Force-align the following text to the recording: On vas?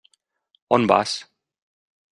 On 0.77 0.87
vas? 0.93 1.15